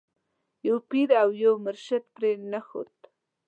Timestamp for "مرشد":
1.65-2.03